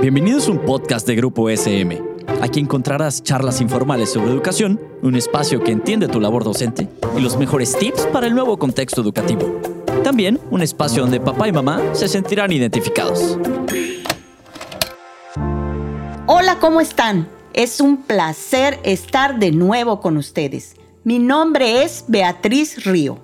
[0.00, 2.02] Bienvenidos a un podcast de Grupo SM.
[2.40, 7.36] Aquí encontrarás charlas informales sobre educación, un espacio que entiende tu labor docente y los
[7.36, 9.60] mejores tips para el nuevo contexto educativo.
[10.02, 13.38] También un espacio donde papá y mamá se sentirán identificados.
[16.26, 17.28] Hola, ¿cómo están?
[17.52, 20.76] Es un placer estar de nuevo con ustedes.
[21.04, 23.18] Mi nombre es Beatriz Río.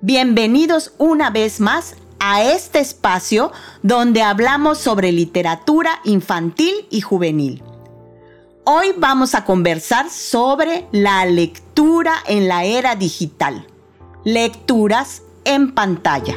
[0.00, 3.52] Bienvenidos una vez más a este espacio
[3.82, 7.62] donde hablamos sobre literatura infantil y juvenil.
[8.64, 13.66] Hoy vamos a conversar sobre la lectura en la era digital.
[14.24, 16.34] Lecturas en pantalla.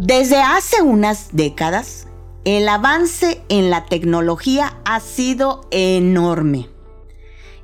[0.00, 2.08] Desde hace unas décadas,
[2.44, 6.68] el avance en la tecnología ha sido enorme.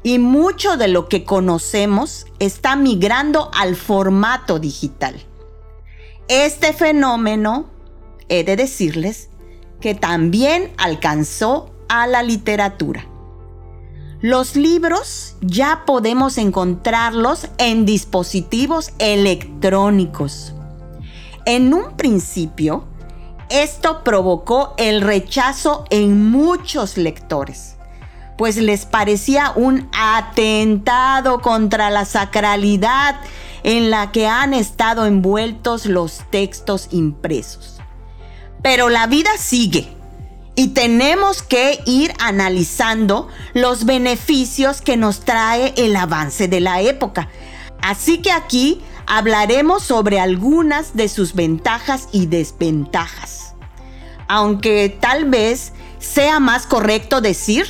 [0.02, 5.24] Y mucho de lo que conocemos está migrando al formato digital.
[6.28, 7.66] Este fenómeno,
[8.28, 9.30] he de decirles,
[9.80, 13.06] que también alcanzó a la literatura.
[14.20, 20.52] Los libros ya podemos encontrarlos en dispositivos electrónicos.
[21.44, 22.84] En un principio,
[23.48, 27.76] esto provocó el rechazo en muchos lectores,
[28.36, 33.20] pues les parecía un atentado contra la sacralidad
[33.66, 37.80] en la que han estado envueltos los textos impresos.
[38.62, 39.88] Pero la vida sigue
[40.54, 47.28] y tenemos que ir analizando los beneficios que nos trae el avance de la época.
[47.82, 53.56] Así que aquí hablaremos sobre algunas de sus ventajas y desventajas.
[54.28, 57.66] Aunque tal vez sea más correcto decir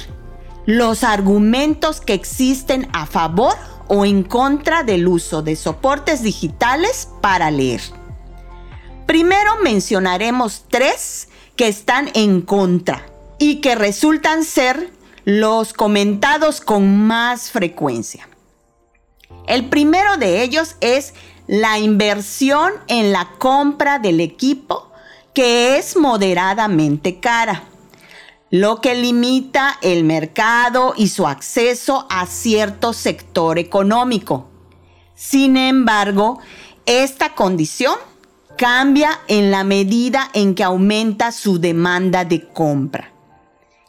[0.67, 3.57] los argumentos que existen a favor
[3.89, 7.81] o en contra del uso de soportes digitales para leer.
[9.07, 13.07] Primero mencionaremos tres que están en contra
[13.39, 14.91] y que resultan ser
[15.25, 18.29] los comentados con más frecuencia.
[19.47, 21.15] El primero de ellos es
[21.47, 24.91] la inversión en la compra del equipo
[25.35, 27.65] que es moderadamente cara
[28.51, 34.49] lo que limita el mercado y su acceso a cierto sector económico.
[35.15, 36.39] Sin embargo,
[36.85, 37.97] esta condición
[38.57, 43.13] cambia en la medida en que aumenta su demanda de compra.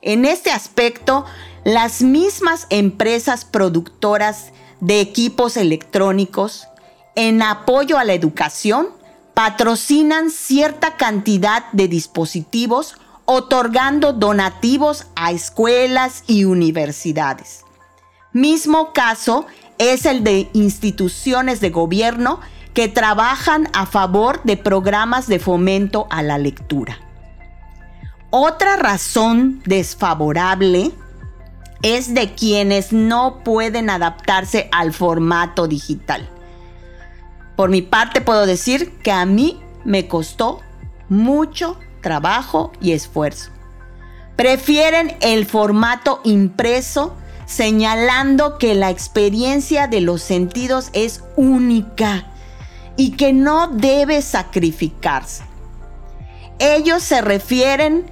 [0.02, 1.26] En este aspecto,
[1.64, 6.68] las mismas empresas productoras de equipos electrónicos,
[7.16, 8.90] en apoyo a la educación,
[9.34, 12.96] patrocinan cierta cantidad de dispositivos
[13.30, 17.66] otorgando donativos a escuelas y universidades.
[18.32, 19.46] Mismo caso
[19.78, 22.40] es el de instituciones de gobierno
[22.74, 27.00] que trabajan a favor de programas de fomento a la lectura.
[28.30, 30.92] Otra razón desfavorable
[31.82, 36.30] es de quienes no pueden adaptarse al formato digital.
[37.58, 40.62] Por mi parte puedo decir que a mí me costó
[41.10, 43.52] mucho trabajo y esfuerzo.
[44.36, 47.16] Prefieren el formato impreso
[47.48, 52.26] señalando que la experiencia de los sentidos es única
[52.98, 55.44] y que no debe sacrificarse.
[56.60, 58.06] Ellos se refieren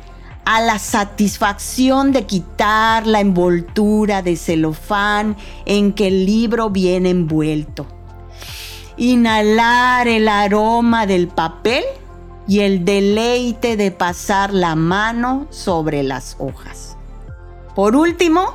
[0.45, 5.35] a la satisfacción de quitar la envoltura de celofán
[5.65, 7.87] en que el libro viene envuelto.
[8.95, 11.83] Inhalar el aroma del papel
[12.47, 16.97] y el deleite de pasar la mano sobre las hojas.
[17.75, 18.53] Por último,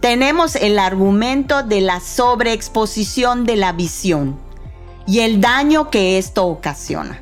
[0.00, 4.38] tenemos el argumento de la sobreexposición de la visión
[5.06, 7.20] y el daño que esto ocasiona.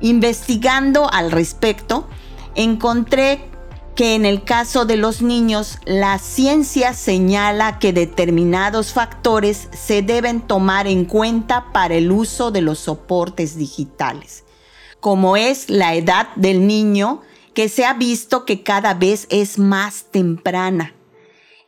[0.00, 2.08] Investigando al respecto,
[2.54, 3.44] encontré
[3.94, 10.40] que en el caso de los niños, la ciencia señala que determinados factores se deben
[10.40, 14.44] tomar en cuenta para el uso de los soportes digitales
[15.00, 17.22] como es la edad del niño,
[17.54, 20.94] que se ha visto que cada vez es más temprana,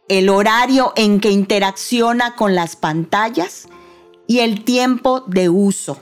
[0.09, 3.69] el horario en que interacciona con las pantallas
[4.27, 5.99] y el tiempo de uso,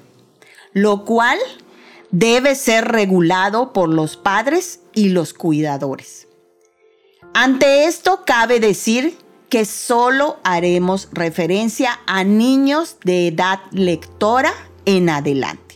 [0.73, 1.39] lo cual
[2.11, 6.29] debe ser regulado por los padres y los cuidadores.
[7.35, 9.17] Ante esto cabe decir
[9.49, 14.53] que solo haremos referencia a niños de edad lectora
[14.85, 15.68] en adelante.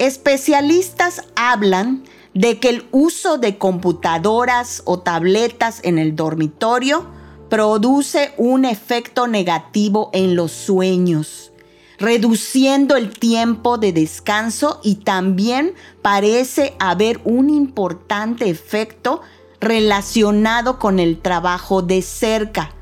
[0.00, 7.04] Especialistas hablan de que el uso de computadoras o tabletas en el dormitorio
[7.50, 11.52] produce un efecto negativo en los sueños,
[11.98, 19.20] reduciendo el tiempo de descanso y también parece haber un importante efecto
[19.60, 22.74] relacionado con el trabajo de cerca,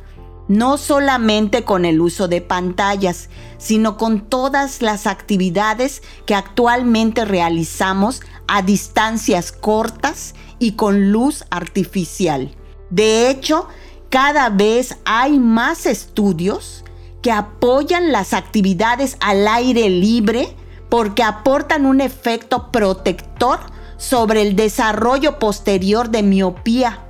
[0.49, 3.29] no solamente con el uso de pantallas,
[3.59, 12.51] sino con todas las actividades que actualmente realizamos a distancias cortas y con luz artificial.
[12.91, 13.69] De hecho,
[14.09, 16.85] cada vez hay más estudios
[17.21, 20.57] que apoyan las actividades al aire libre
[20.89, 23.59] porque aportan un efecto protector
[23.99, 27.05] sobre el desarrollo posterior de miopía,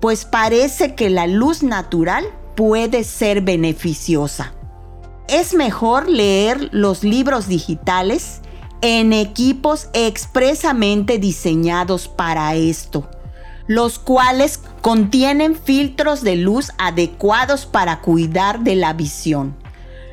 [0.00, 4.52] pues parece que la luz natural puede ser beneficiosa.
[5.28, 8.40] Es mejor leer los libros digitales
[8.82, 13.08] en equipos expresamente diseñados para esto,
[13.66, 19.56] los cuales contienen filtros de luz adecuados para cuidar de la visión,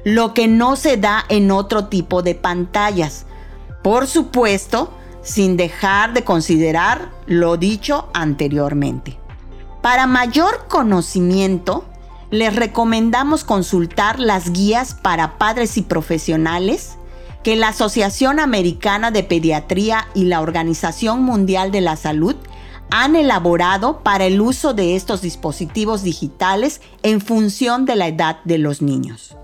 [0.06, 3.26] lo que no se da en otro tipo de pantallas.
[3.84, 9.20] Por supuesto, sin dejar de considerar lo dicho anteriormente.
[9.82, 11.86] Para mayor conocimiento,
[12.32, 16.98] les recomendamos consultar las guías para padres y profesionales
[17.44, 22.36] que la Asociación Americana de Pediatría y la Organización Mundial de la Salud
[22.90, 28.58] han elaborado para el uso de estos dispositivos digitales en función de la edad de
[28.58, 29.36] los niños.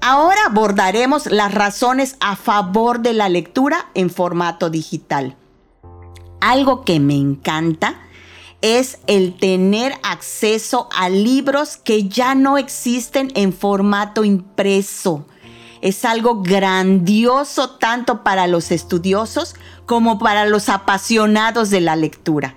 [0.00, 5.36] Ahora abordaremos las razones a favor de la lectura en formato digital.
[6.40, 7.94] Algo que me encanta
[8.64, 15.26] es el tener acceso a libros que ya no existen en formato impreso.
[15.82, 22.56] Es algo grandioso tanto para los estudiosos como para los apasionados de la lectura.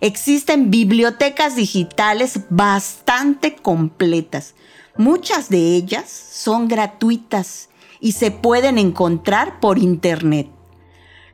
[0.00, 4.54] Existen bibliotecas digitales bastante completas.
[4.96, 7.68] Muchas de ellas son gratuitas
[8.00, 10.48] y se pueden encontrar por internet.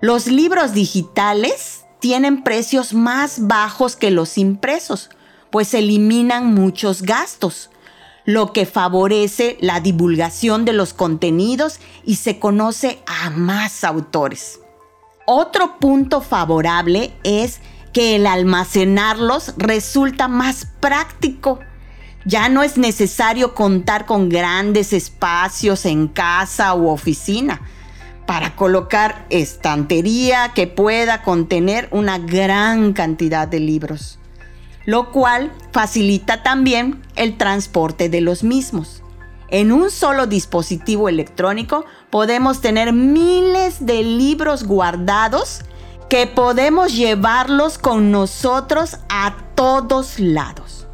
[0.00, 5.08] Los libros digitales tienen precios más bajos que los impresos,
[5.50, 7.70] pues eliminan muchos gastos,
[8.25, 14.58] lo que favorece la divulgación de los contenidos y se conoce a más autores.
[15.26, 17.60] Otro punto favorable es
[17.93, 21.60] que el almacenarlos resulta más práctico.
[22.25, 27.60] Ya no es necesario contar con grandes espacios en casa u oficina
[28.26, 34.19] para colocar estantería que pueda contener una gran cantidad de libros,
[34.86, 39.02] lo cual facilita también el transporte de los mismos.
[39.48, 45.60] En un solo dispositivo electrónico podemos tener miles de libros guardados
[46.08, 50.86] que podemos llevarlos con nosotros a todos lados.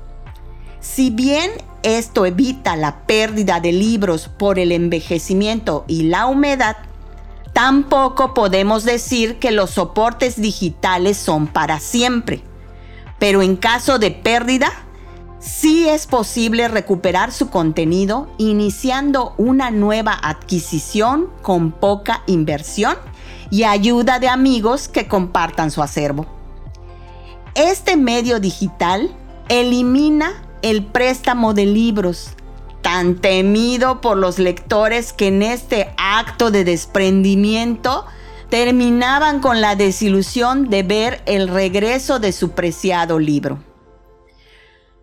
[0.81, 1.51] Si bien
[1.83, 6.77] esto evita la pérdida de libros por el envejecimiento y la humedad,
[7.59, 12.41] tampoco podemos decir que los soportes digitales son para siempre.
[13.19, 14.71] Pero en caso de pérdida,
[15.41, 22.95] sí es posible recuperar su contenido iniciando una nueva adquisición con poca inversión
[23.51, 26.27] y ayuda de amigos que compartan su acervo.
[27.57, 29.11] Este medio digital
[29.49, 32.31] elimina el préstamo de libros,
[32.83, 38.05] tan temido por los lectores que en este acto de desprendimiento
[38.51, 43.59] terminaban con la desilusión de ver el regreso de su preciado libro.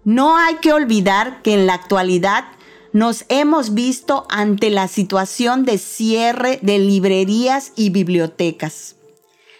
[0.03, 2.46] No hay que olvidar que en la actualidad
[2.94, 8.98] nos hemos visto ante la situación de cierre de librerías y bibliotecas,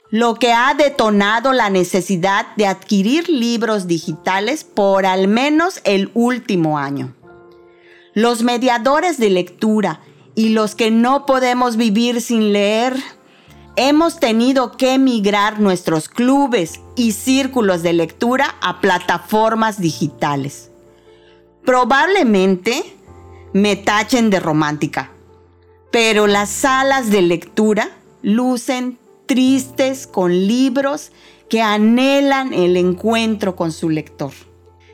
[0.10, 6.78] lo que ha detonado la necesidad de adquirir libros digitales por al menos el último
[6.78, 7.15] año.
[8.16, 10.00] Los mediadores de lectura
[10.36, 12.96] y los que no podemos vivir sin leer,
[13.76, 20.72] hemos tenido que migrar nuestros clubes y círculos de lectura a plataformas digitales.
[21.66, 22.86] Probablemente
[23.52, 25.12] me tachen de romántica.
[25.92, 27.90] Pero las salas de lectura
[28.22, 31.12] lucen tristes con libros
[31.50, 34.32] que anhelan el encuentro con su lector.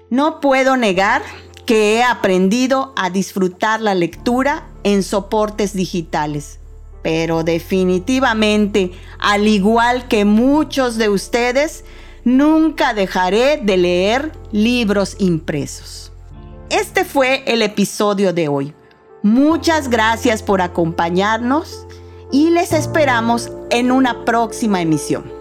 [0.10, 1.22] No puedo negar
[1.72, 6.60] que he aprendido a disfrutar la lectura en soportes digitales,
[7.02, 11.86] pero definitivamente, al igual que muchos de ustedes,
[12.26, 16.12] nunca dejaré de leer libros impresos.
[16.70, 18.74] Este fue el episodio de hoy.
[19.24, 21.88] Muchas gracias por acompañarnos
[22.34, 25.41] y les esperamos en una próxima emisión.